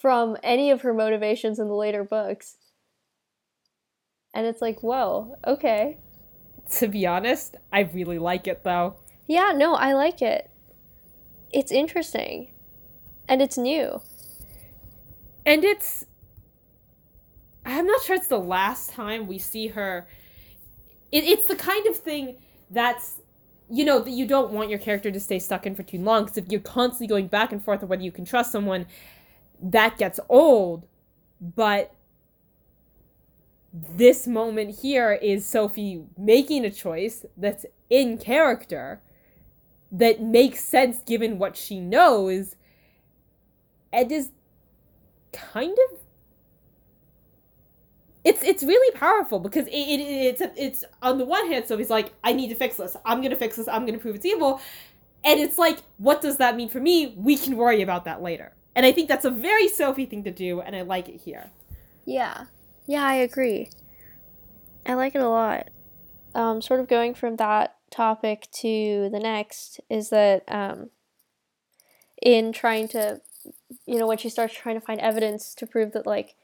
[0.00, 2.56] from any of her motivations in the later books.
[4.34, 5.98] And it's like, whoa, okay
[6.70, 8.96] to be honest, I really like it though.
[9.26, 10.50] Yeah, no, I like it.
[11.52, 12.52] It's interesting.
[13.28, 14.00] And it's new.
[15.44, 16.04] And it's
[17.64, 20.08] I'm not sure it's the last time we see her.
[21.12, 22.36] It, it's the kind of thing
[22.70, 23.19] that's
[23.70, 26.24] you know that you don't want your character to stay stuck in for too long
[26.24, 28.86] because if you're constantly going back and forth of whether you can trust someone
[29.62, 30.86] that gets old.
[31.40, 31.94] But
[33.72, 39.00] this moment here is Sophie making a choice that's in character
[39.92, 42.56] that makes sense given what she knows
[43.92, 44.30] and is
[45.32, 45.99] kind of
[48.24, 52.12] it's it's really powerful because it, it it's it's on the one hand Sophie's like
[52.22, 52.96] I need to fix this.
[53.04, 53.68] I'm gonna fix this.
[53.68, 54.60] I'm gonna prove it's evil.
[55.24, 57.14] And it's like what does that mean for me?
[57.16, 58.52] We can worry about that later.
[58.76, 61.50] And I think that's a very Sophie thing to do and I like it here.
[62.04, 62.44] Yeah.
[62.86, 63.70] Yeah I agree.
[64.84, 65.70] I like it a lot.
[66.34, 70.90] Um sort of going from that topic to the next is that um
[72.22, 73.22] in trying to
[73.86, 76.34] you know when she starts trying to find evidence to prove that like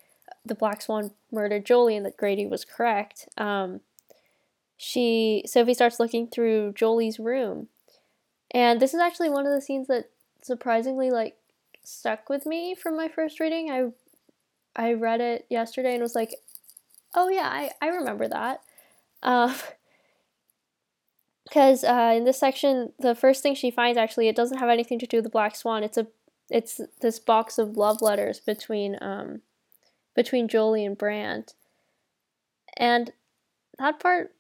[0.49, 3.81] the Black Swan murdered Jolie and that Grady was correct, um,
[4.77, 7.69] she Sophie starts looking through Jolie's room,
[8.51, 10.11] and this is actually one of the scenes that
[10.43, 11.37] surprisingly like
[11.83, 13.71] stuck with me from my first reading.
[13.71, 13.91] I
[14.81, 16.35] I read it yesterday and was like,
[17.15, 18.61] oh yeah, I I remember that.
[21.45, 24.69] because uh, uh, in this section, the first thing she finds actually it doesn't have
[24.69, 25.83] anything to do with the Black Swan.
[25.83, 26.07] It's a
[26.51, 29.41] it's this box of love letters between um,
[30.17, 31.55] between Jolie and Brant.
[32.77, 33.13] And
[33.79, 34.33] that part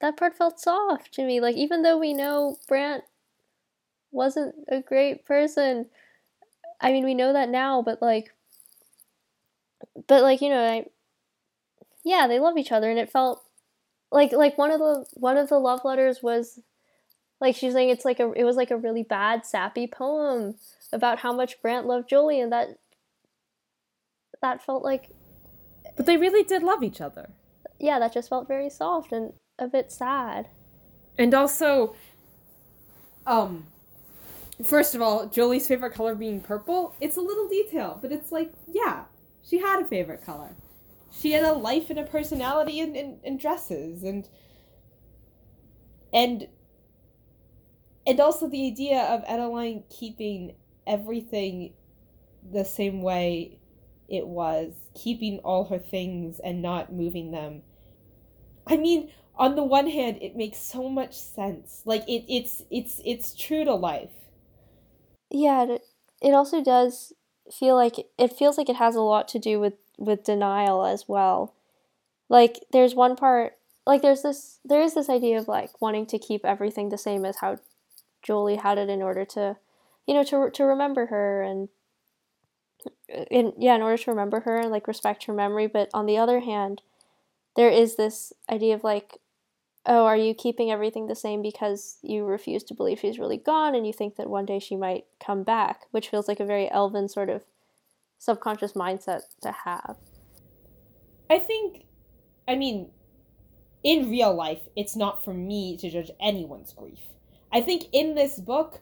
[0.00, 1.40] that part felt soft to me.
[1.40, 3.02] Like even though we know Brant
[4.12, 5.86] wasn't a great person,
[6.80, 8.32] I mean we know that now, but like
[10.06, 10.86] but like, you know, I
[12.04, 13.42] yeah, they love each other and it felt
[14.10, 16.60] like like one of the one of the love letters was
[17.40, 20.56] like she's saying it's like a it was like a really bad sappy poem
[20.92, 22.78] about how much Brant loved Jolie and that
[24.42, 25.10] that felt like
[25.96, 27.30] but they really did love each other.
[27.78, 30.48] Yeah, that just felt very soft and a bit sad.
[31.18, 31.94] And also,
[33.26, 33.66] um,
[34.64, 38.52] first of all, Jolie's favorite color being purple, it's a little detail, but it's like,
[38.66, 39.04] yeah,
[39.42, 40.50] she had a favorite color.
[41.12, 44.28] She had a life and a personality and, in, in dresses and
[46.12, 46.48] and
[48.06, 50.54] and also the idea of Edaline keeping
[50.86, 51.72] everything
[52.50, 53.58] the same way
[54.12, 57.62] it was, keeping all her things and not moving them.
[58.66, 61.82] I mean, on the one hand, it makes so much sense.
[61.86, 64.10] Like it, it's it's it's true to life.
[65.30, 65.78] Yeah,
[66.20, 67.14] it, also does
[67.50, 71.06] feel like it feels like it has a lot to do with with denial as
[71.08, 71.54] well.
[72.28, 73.54] Like there's one part
[73.86, 77.24] like there's this there is this idea of like wanting to keep everything the same
[77.24, 77.56] as how
[78.22, 79.56] Jolie had it in order to
[80.06, 81.70] you know to to remember her and
[83.30, 86.16] in yeah in order to remember her and like respect her memory but on the
[86.16, 86.82] other hand
[87.56, 89.18] there is this idea of like
[89.86, 93.74] oh are you keeping everything the same because you refuse to believe she's really gone
[93.74, 96.70] and you think that one day she might come back which feels like a very
[96.70, 97.44] elven sort of
[98.18, 99.96] subconscious mindset to have?
[101.28, 101.84] I think
[102.46, 102.90] i mean
[103.82, 107.00] in real life it's not for me to judge anyone's grief.
[107.52, 108.80] I think in this book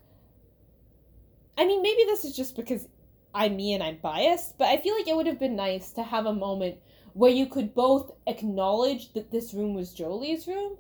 [1.56, 2.86] i mean maybe this is just because
[3.34, 6.02] I'm me and I'm biased, but I feel like it would have been nice to
[6.02, 6.78] have a moment
[7.12, 10.76] where you could both acknowledge that this room was Jolie's room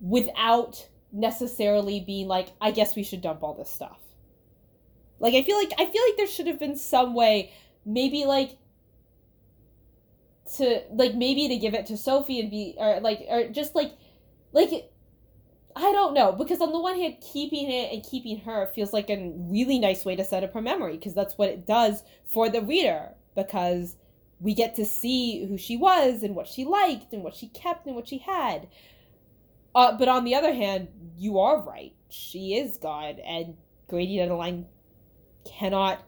[0.00, 3.98] without necessarily being like, I guess we should dump all this stuff.
[5.18, 7.52] Like I feel like I feel like there should have been some way,
[7.84, 8.56] maybe like
[10.56, 13.92] to like maybe to give it to Sophie and be or like or just like
[14.52, 14.90] like
[15.76, 19.08] I don't know because on the one hand, keeping it and keeping her feels like
[19.08, 22.48] a really nice way to set up her memory because that's what it does for
[22.48, 23.96] the reader because
[24.40, 27.86] we get to see who she was and what she liked and what she kept
[27.86, 28.68] and what she had.
[29.74, 31.94] Uh, but on the other hand, you are right.
[32.08, 33.56] She is God, and
[33.88, 34.64] Grady and Edaline
[35.44, 36.02] cannot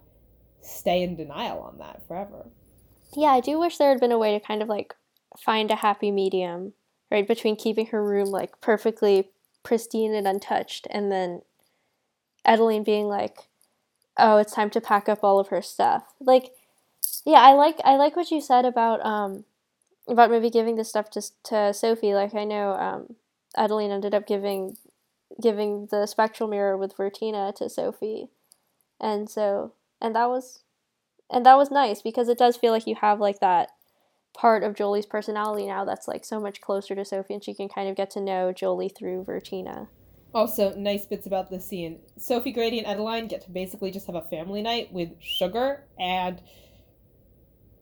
[0.60, 2.46] stay in denial on that forever.
[3.16, 4.94] Yeah, I do wish there had been a way to kind of like
[5.38, 6.72] find a happy medium,
[7.10, 9.30] right, between keeping her room like perfectly
[9.62, 11.42] pristine and untouched, and then
[12.46, 13.48] Edaline being like,
[14.18, 16.52] "Oh, it's time to pack up all of her stuff." Like,
[17.24, 19.44] yeah, I like I like what you said about um
[20.08, 22.14] about maybe giving this stuff to to Sophie.
[22.14, 23.16] Like, I know um
[23.56, 24.76] Edaline ended up giving
[25.40, 28.28] giving the spectral mirror with Vertina to Sophie,
[29.00, 30.60] and so and that was
[31.30, 33.70] and that was nice because it does feel like you have like that
[34.34, 37.68] part of Jolie's personality now that's like so much closer to Sophie and she can
[37.68, 39.88] kind of get to know Jolie through Vertina.
[40.34, 42.00] Also, nice bits about this scene.
[42.16, 46.40] Sophie, Grady, and Edaline get to basically just have a family night with sugar and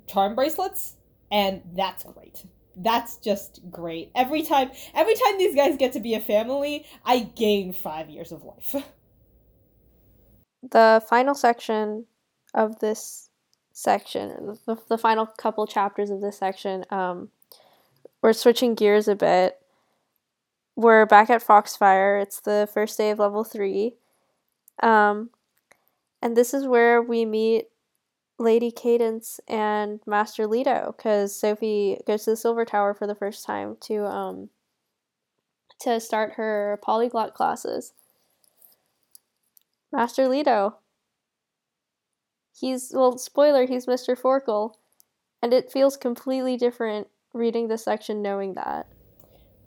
[0.08, 0.96] charm bracelets,
[1.30, 2.44] and that's great.
[2.74, 4.10] That's just great.
[4.16, 8.32] Every time every time these guys get to be a family, I gain five years
[8.32, 8.74] of life.
[10.70, 12.06] the final section
[12.54, 13.29] of this
[13.72, 17.30] section, the, the final couple chapters of this section, um,
[18.22, 19.58] we're switching gears a bit.
[20.76, 22.20] We're back at Foxfire.
[22.20, 23.96] It's the first day of level three.
[24.82, 25.30] Um,
[26.22, 27.66] and this is where we meet
[28.38, 33.44] Lady Cadence and Master Leto because Sophie goes to the Silver Tower for the first
[33.44, 34.48] time to um
[35.80, 37.92] to start her polyglot classes.
[39.92, 40.76] Master Leto.
[42.52, 44.18] He's well, spoiler, he's Mr.
[44.18, 44.74] Forkle,
[45.42, 48.86] and it feels completely different reading this section knowing that.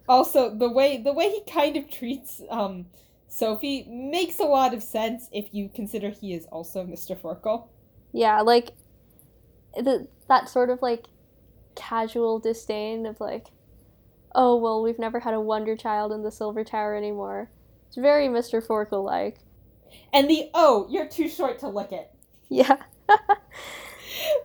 [0.08, 2.86] Also, the way the way he kind of treats um
[3.34, 7.18] Sophie makes a lot of sense if you consider he is also Mr.
[7.20, 7.68] Forkle.
[8.12, 8.74] Yeah, like
[9.76, 11.06] the that sort of like
[11.76, 13.48] casual disdain of like,
[14.36, 17.50] oh well, we've never had a wonder child in the Silver Tower anymore.
[17.88, 18.64] It's very Mr.
[18.66, 19.40] Forkle like.
[20.14, 22.13] And the oh, you're too short to lick it.
[22.50, 22.78] Yeah.
[23.08, 23.38] that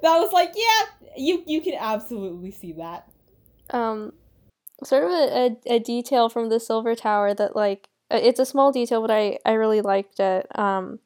[0.02, 3.08] was like, yeah, you you can absolutely see that.
[3.70, 4.14] Um,
[4.82, 8.46] sort of a, a, a detail from the Silver Tower that like uh, it's a
[8.46, 10.46] small detail, but I I really liked it.
[10.58, 11.00] Um,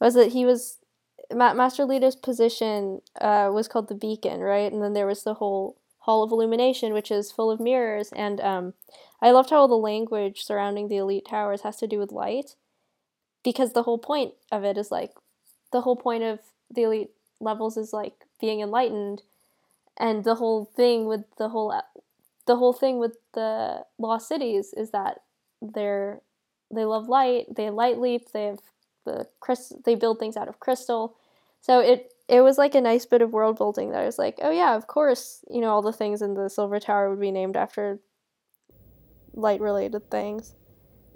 [0.00, 0.78] was that he was
[1.32, 4.72] Ma- Master Leader's position uh, was called the Beacon, right?
[4.72, 8.10] And then there was the whole Hall of Illumination, which is full of mirrors.
[8.12, 8.74] And um,
[9.20, 12.56] I loved how all the language surrounding the Elite Towers has to do with light,
[13.44, 15.12] because the whole point of it is like,
[15.72, 16.38] the whole point of
[16.70, 19.22] the Elite levels is like being enlightened,
[19.98, 21.74] and the whole thing with the whole,
[22.46, 25.22] the whole thing with the Lost Cities is that
[25.60, 26.20] they're
[26.72, 27.54] they love light.
[27.54, 28.32] They light leap.
[28.32, 28.60] They have
[29.04, 29.80] the crystal.
[29.84, 31.16] They build things out of crystal.
[31.60, 34.38] So it it was like a nice bit of world building that I was like,
[34.42, 37.30] oh yeah, of course, you know, all the things in the Silver Tower would be
[37.30, 38.00] named after
[39.34, 40.54] light related things.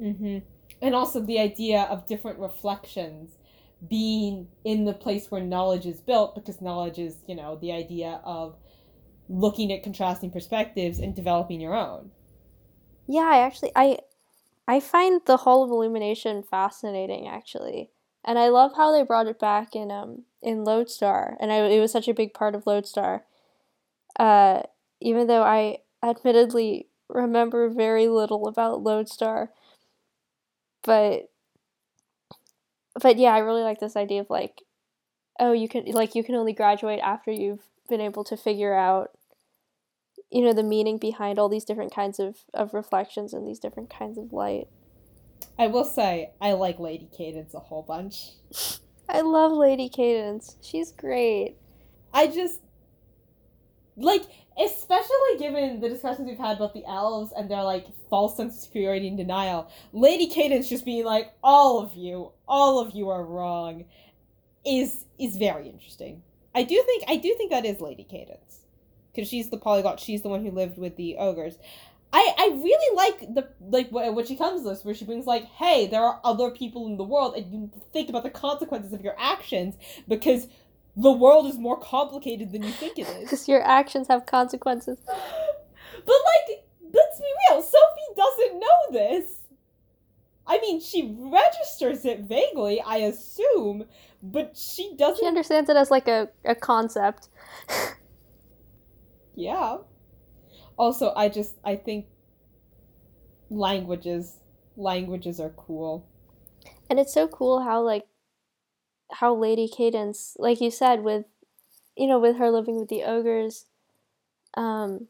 [0.00, 0.38] Mm-hmm.
[0.82, 3.35] And also the idea of different reflections
[3.86, 8.20] being in the place where knowledge is built, because knowledge is, you know, the idea
[8.24, 8.56] of
[9.28, 12.10] looking at contrasting perspectives and developing your own.
[13.06, 13.98] Yeah, I actually I
[14.68, 17.90] I find the Hall of Illumination fascinating actually.
[18.24, 21.80] And I love how they brought it back in um in Lodestar, and I, it
[21.80, 23.24] was such a big part of Lodestar.
[24.18, 24.62] Uh,
[25.00, 29.50] even though I admittedly remember very little about Lodestar,
[30.82, 31.30] but
[33.00, 34.62] but yeah, I really like this idea of like,
[35.38, 39.10] oh, you can like you can only graduate after you've been able to figure out
[40.30, 43.90] you know the meaning behind all these different kinds of, of reflections and these different
[43.90, 44.68] kinds of light.
[45.58, 48.30] I will say i like lady cadence a whole bunch.
[49.08, 50.56] I love lady cadence.
[50.60, 51.56] She's great.
[52.12, 52.60] I just
[53.96, 54.22] like
[54.58, 58.62] especially given the discussions we've had about the elves and their like false sense of
[58.62, 63.24] superiority and denial lady cadence just being like all of you all of you are
[63.24, 63.84] wrong
[64.64, 66.22] is is very interesting
[66.54, 68.60] i do think i do think that is lady cadence
[69.16, 69.98] because she's the polyglot.
[69.98, 71.58] She's the one who lived with the ogres.
[72.12, 75.88] I, I really like the like what she comes this where she brings like hey
[75.88, 79.16] there are other people in the world and you think about the consequences of your
[79.18, 79.74] actions
[80.06, 80.46] because
[80.96, 84.98] the world is more complicated than you think it is because your actions have consequences
[85.06, 85.16] but
[86.06, 89.40] like let's be real Sophie doesn't know this
[90.46, 93.84] I mean she registers it vaguely I assume
[94.22, 97.28] but she doesn't she understands it as like a, a concept
[99.36, 99.76] yeah.
[100.76, 102.06] Also, I just I think
[103.50, 104.38] languages
[104.76, 106.04] languages are cool.
[106.90, 108.04] And it's so cool how like
[109.12, 111.24] how Lady Cadence, like you said, with
[111.96, 113.66] you know, with her living with the ogres,
[114.54, 115.08] um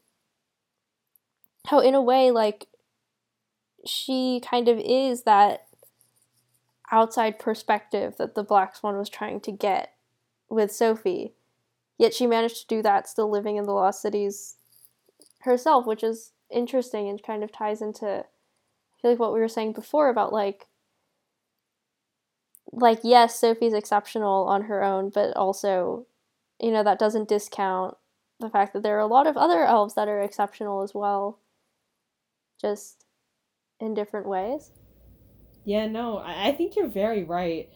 [1.66, 2.68] how in a way like
[3.84, 5.66] she kind of is that
[6.90, 9.94] outside perspective that the Black Swan was trying to get
[10.48, 11.34] with Sophie.
[11.98, 14.56] Yet she managed to do that still living in the Lost Cities
[15.40, 19.48] herself, which is interesting and kind of ties into I feel like what we were
[19.48, 20.66] saying before about like
[22.72, 26.06] like yes, Sophie's exceptional on her own, but also
[26.60, 27.96] you know that doesn't discount
[28.40, 31.38] the fact that there are a lot of other elves that are exceptional as well.
[32.60, 33.04] Just
[33.80, 34.70] in different ways.
[35.64, 37.68] Yeah, no, I, think you're very right.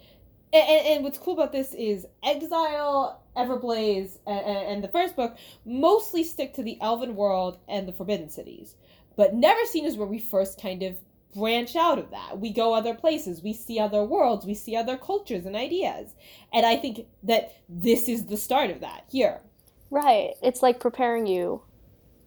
[0.52, 5.36] And, and, and, what's cool about this is Exile, Everblaze, and, and, the first book
[5.64, 8.76] mostly stick to the Elven world and the Forbidden Cities.
[9.16, 10.96] But Neverseen is where we first kind of
[11.34, 12.38] branch out of that.
[12.38, 16.14] We go other places, we see other worlds, we see other cultures and ideas.
[16.52, 19.40] And I think that this is the start of that here.
[19.90, 20.34] Right.
[20.42, 21.62] It's like preparing you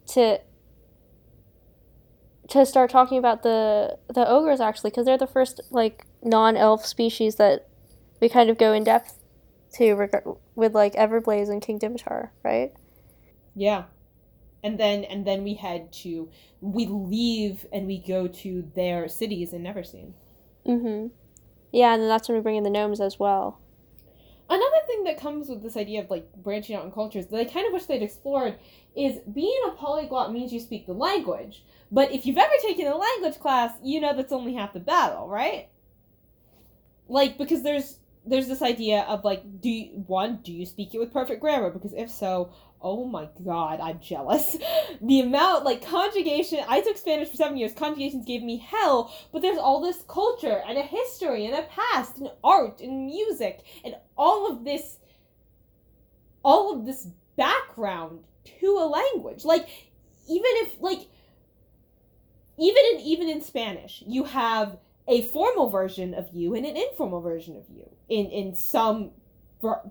[0.08, 0.40] to
[2.50, 7.36] to start talking about the the ogres actually because they're the first like non-elf species
[7.36, 7.68] that
[8.20, 9.18] we kind of go in depth
[9.74, 12.72] to with like Everblaze and King Dimitar, right?
[13.54, 13.84] Yeah.
[14.64, 16.28] And then and then we head to
[16.60, 20.14] we leave and we go to their cities in Neverseen.
[20.66, 21.12] Mhm.
[21.72, 23.60] Yeah, and then that's when we bring in the gnomes as well.
[24.48, 27.44] another thing that comes with this idea of like branching out in cultures that I
[27.44, 28.58] kind of wish they'd explored
[28.94, 31.64] is being a polyglot means you speak the language.
[31.90, 35.28] But if you've ever taken a language class, you know that's only half the battle,
[35.28, 35.68] right?
[37.08, 40.98] Like because there's there's this idea of like do you, one do you speak it
[40.98, 42.50] with perfect grammar because if so
[42.84, 44.56] oh my god i'm jealous.
[45.00, 47.72] The amount like conjugation i took spanish for seven years.
[47.72, 52.18] Conjugations gave me hell but there's all this culture and a history and a past
[52.18, 54.98] and art and music and all of this
[56.44, 58.20] all of this background
[58.60, 59.44] to a language.
[59.44, 59.68] Like
[60.28, 61.08] even if like
[62.58, 64.78] even in even in spanish you have
[65.08, 69.10] a formal version of you and an informal version of you in in some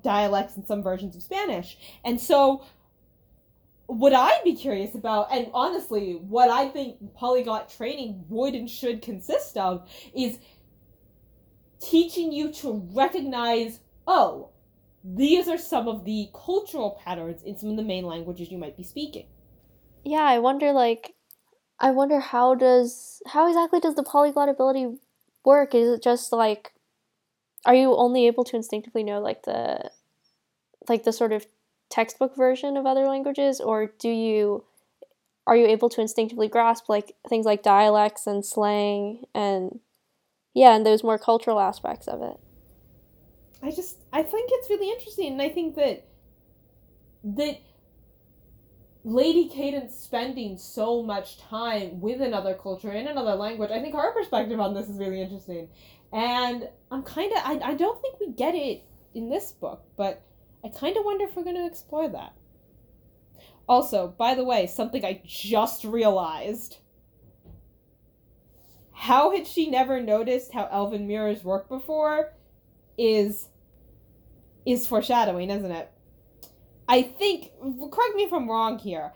[0.02, 1.78] dialects and some versions of Spanish.
[2.04, 2.64] And so
[4.00, 9.02] what I'd be curious about, and honestly, what I think polyglot training would and should
[9.02, 10.40] consist of, is
[11.82, 14.50] teaching you to recognize, oh,
[15.04, 18.78] these are some of the cultural patterns in some of the main languages you might
[18.78, 19.28] be speaking.
[20.04, 21.16] Yeah, I wonder, like,
[21.80, 24.98] I wonder how does, how exactly does the polyglot ability
[25.44, 25.76] work?
[25.76, 26.74] Is it just like
[27.66, 29.90] are you only able to instinctively know like the
[30.90, 31.46] like the sort of
[31.94, 34.64] textbook version of other languages or do you
[35.46, 39.80] are you able to instinctively grasp like things like dialects and slang and
[40.54, 42.40] yeah and those more cultural aspects of it?
[43.62, 46.06] I just i think it's really interesting and i think that
[47.24, 47.62] that
[49.06, 54.14] lady cadence spending so much time with another culture in another language i think her
[54.14, 55.68] perspective on this is really interesting.
[56.14, 58.84] And I'm kind of, I, I don't think we get it
[59.16, 60.22] in this book, but
[60.64, 62.34] I kind of wonder if we're going to explore that.
[63.68, 66.78] Also, by the way, something I just realized.
[68.92, 72.34] How had she never noticed how elven mirrors work before
[72.98, 73.50] is
[74.66, 75.92] is foreshadowing, isn't it?
[76.88, 79.14] I think correct me if I'm wrong here.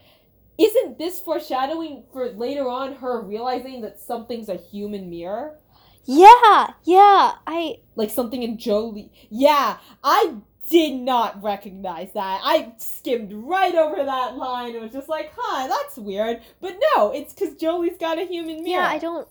[0.57, 5.59] Isn't this foreshadowing for later on her realizing that something's a human mirror?
[6.05, 9.11] Yeah, yeah, I like something in Jolie.
[9.29, 10.35] Yeah, I
[10.69, 12.41] did not recognize that.
[12.43, 17.11] I skimmed right over that line and was just like, "Huh, that's weird." But no,
[17.11, 18.83] it's because Jolie's got a human mirror.
[18.83, 19.27] Yeah, I don't.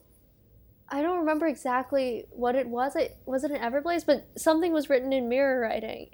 [0.89, 2.95] I don't remember exactly what it was.
[2.97, 6.09] It was it an Everblaze, but something was written in mirror writing.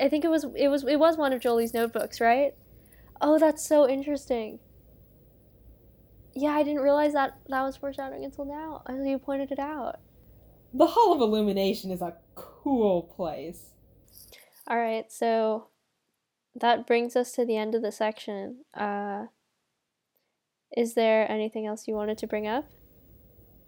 [0.00, 2.54] I think it was it was it was one of Jolie's notebooks, right?
[3.20, 4.58] Oh, that's so interesting.
[6.34, 10.00] Yeah, I didn't realize that that was foreshadowing until now, until you pointed it out.
[10.72, 13.71] The Hall of Illumination is a cool place.
[14.68, 15.68] All right, so
[16.54, 18.64] that brings us to the end of the section.
[18.74, 19.26] Uh,
[20.76, 22.70] is there anything else you wanted to bring up?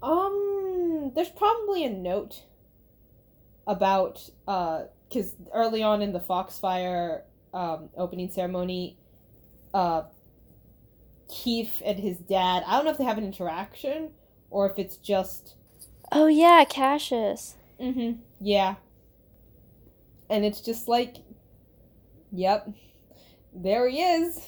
[0.02, 2.42] Um, there's probably a note
[3.66, 7.22] about uh, because early on in the Foxfire
[7.52, 8.98] um opening ceremony,
[9.72, 10.02] uh,
[11.28, 12.64] Keefe and his dad.
[12.66, 14.10] I don't know if they have an interaction
[14.50, 15.54] or if it's just.
[16.12, 17.54] Oh yeah, Cassius.
[17.80, 18.20] Mm-hmm.
[18.40, 18.74] Yeah.
[20.30, 21.16] And it's just like,
[22.32, 22.68] yep,
[23.54, 24.40] there he is.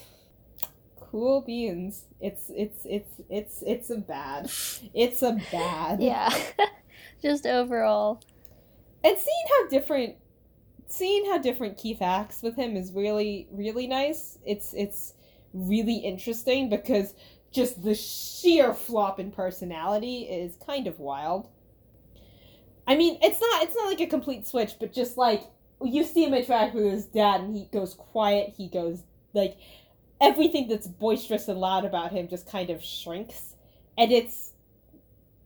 [0.98, 2.04] Cool beans.
[2.20, 4.50] It's it's it's it's it's a bad.
[4.94, 6.00] It's a bad.
[6.00, 6.34] yeah.
[7.22, 8.22] just overall.
[9.04, 10.16] And seeing how different
[10.88, 14.38] seeing how different Keefe acts with him is really really nice.
[14.44, 15.14] It's it's
[15.52, 17.14] really interesting because
[17.52, 21.48] just the sheer flop in personality is kind of wild.
[22.86, 25.44] I mean, it's not it's not like a complete switch, but just like
[25.84, 29.02] you see him interact with his dad and he goes quiet, he goes
[29.34, 29.56] like
[30.20, 33.54] everything that's boisterous and loud about him just kind of shrinks.
[33.98, 34.52] And it's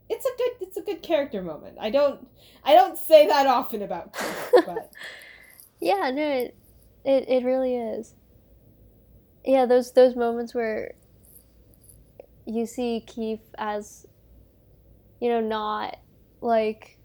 [0.09, 1.77] it's a good it's a good character moment.
[1.79, 2.27] I don't
[2.63, 4.91] I don't say that often about Keefe, but
[5.79, 6.55] Yeah, no, it,
[7.03, 8.15] it it really is
[9.45, 10.93] yeah those those moments where
[12.45, 14.05] you see keefe as
[15.19, 15.97] you know not
[16.41, 16.97] like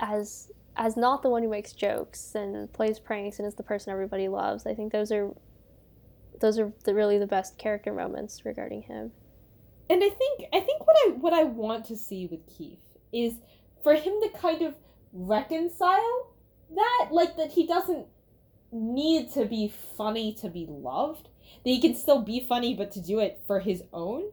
[0.00, 3.92] as as not the one who makes jokes and plays pranks and is the person
[3.92, 4.66] everybody loves.
[4.66, 5.30] I think those are
[6.40, 9.10] those are the, really the best character moments regarding him.
[9.90, 12.78] And I think I think what I what I want to see with Keefe
[13.12, 13.34] is
[13.82, 14.74] for him to kind of
[15.12, 16.34] reconcile
[16.74, 18.06] that like that he doesn't
[18.70, 21.28] need to be funny to be loved
[21.64, 24.30] that he can still be funny, but to do it for his own,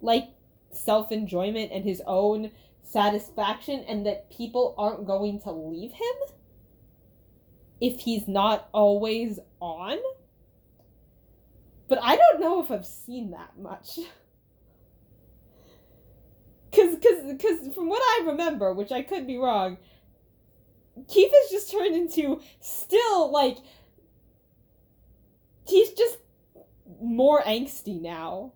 [0.00, 0.28] like
[0.72, 2.50] self enjoyment and his own
[2.82, 6.34] satisfaction, and that people aren't going to leave him
[7.80, 9.98] if he's not always on.
[11.88, 13.98] But I don't know if I've seen that much.
[16.72, 19.76] Cause, cause, cause from what I remember, which I could be wrong,
[21.08, 23.56] Keefe has just turned into still like
[25.66, 26.18] he's just
[27.02, 28.52] more angsty now.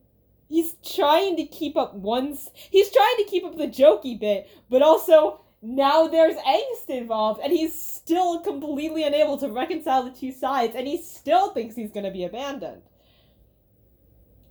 [0.49, 4.83] He's trying to keep up once he's trying to keep up the jokey bit, but
[4.83, 10.75] also now there's angst involved and he's still completely unable to reconcile the two sides
[10.77, 12.83] and he still thinks he's to be abandoned.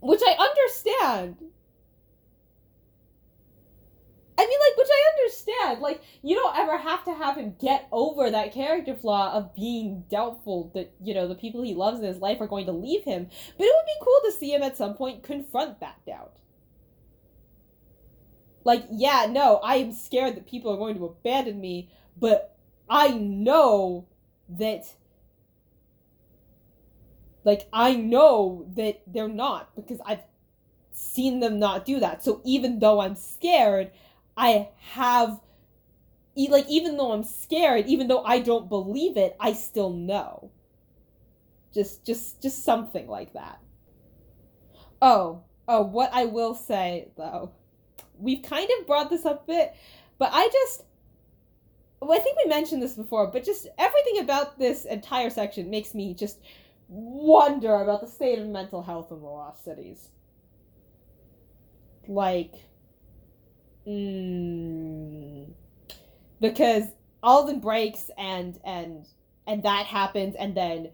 [0.01, 1.37] Which I understand.
[4.35, 5.81] I mean, like, which I understand.
[5.81, 10.05] Like, you don't ever have to have him get over that character flaw of being
[10.09, 13.03] doubtful that, you know, the people he loves in his life are going to leave
[13.03, 13.27] him.
[13.57, 16.37] But it would be cool to see him at some point confront that doubt.
[18.63, 22.57] Like, yeah, no, I'm scared that people are going to abandon me, but
[22.89, 24.07] I know
[24.49, 24.85] that.
[27.43, 30.23] Like, I know that they're not because I've
[30.93, 32.23] seen them not do that.
[32.23, 33.91] So even though I'm scared,
[34.35, 35.39] I have
[36.35, 40.51] like even though I'm scared, even though I don't believe it, I still know.
[41.73, 43.59] Just just just something like that.
[45.01, 47.51] Oh, oh, what I will say though.
[48.17, 49.75] We've kind of brought this up a bit,
[50.17, 50.83] but I just
[51.99, 55.93] well, I think we mentioned this before, but just everything about this entire section makes
[55.93, 56.39] me just
[56.89, 60.09] wonder about the state of mental health in the lost cities.
[62.07, 62.53] Like
[63.87, 65.51] Mm.
[66.39, 66.83] Because
[67.21, 69.05] Alden breaks and and
[69.47, 70.89] and that happens and then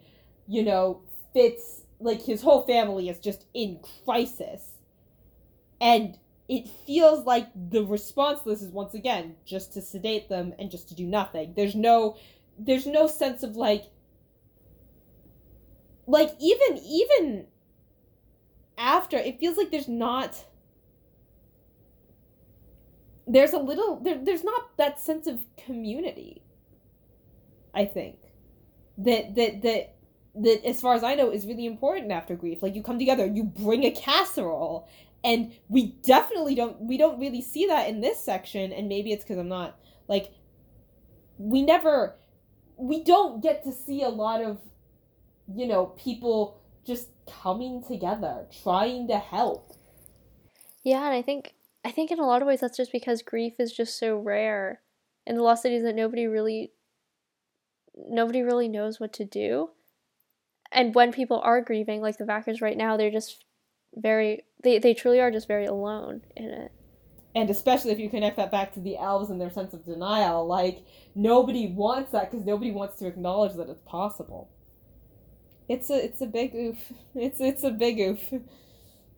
[0.47, 1.01] you know
[1.33, 4.63] Fitz like his whole family is just in crisis.
[5.81, 6.17] And
[6.47, 10.71] it feels like the response to this is once again just to sedate them and
[10.71, 11.53] just to do nothing.
[11.55, 12.17] There's no
[12.57, 13.85] there's no sense of like
[16.07, 17.45] like even even
[18.77, 20.43] after it feels like there's not
[23.29, 26.41] there's a little there, there's not that sense of community
[27.73, 28.17] i think
[28.97, 29.95] that that that
[30.35, 32.61] that as far as i know is really important after grief.
[32.61, 34.87] Like you come together you bring a casserole
[35.23, 39.23] and we definitely don't we don't really see that in this section and maybe it's
[39.23, 39.77] because i'm not
[40.07, 40.31] like
[41.37, 42.15] we never
[42.77, 44.57] we don't get to see a lot of
[45.53, 49.73] you know people just coming together trying to help.
[50.83, 51.53] Yeah and i think
[51.83, 54.81] I think in a lot of ways that's just because grief is just so rare
[55.25, 56.71] in the lost cities that nobody really
[57.95, 59.69] nobody really knows what to do.
[60.71, 63.43] And when people are grieving, like the Vackers right now, they're just
[63.95, 66.71] very they, they truly are just very alone in it.
[67.35, 70.45] And especially if you connect that back to the elves and their sense of denial,
[70.45, 70.83] like
[71.15, 74.49] nobody wants that because nobody wants to acknowledge that it's possible.
[75.69, 76.77] It's a it's a big oof.
[77.15, 78.19] It's it's a big oof.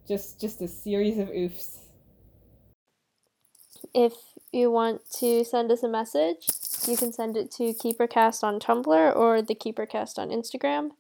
[0.07, 1.77] Just just a series of oofs
[3.93, 4.13] if
[4.51, 6.47] you want to send us a message,
[6.87, 10.91] you can send it to KeeperCast on Tumblr or the KeeperCast on Instagram.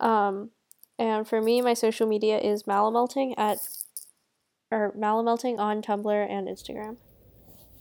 [0.00, 0.50] Um,
[0.98, 3.58] and for me, my social media is Malamelting at
[4.70, 6.96] or Malamelting on Tumblr and Instagram.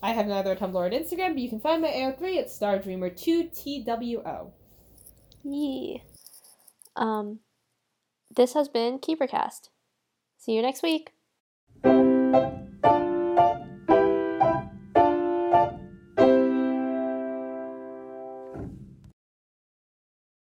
[0.03, 4.51] I have neither Tumblr or Instagram, but you can find my AO3 at StarDreamer2TWO.
[5.43, 5.97] Yeah.
[6.95, 7.39] Um,
[8.35, 9.69] this has been KeeperCast.
[10.37, 11.11] See you next week.